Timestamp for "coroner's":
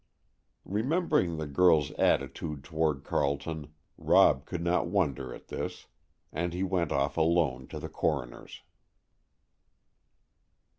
7.87-8.63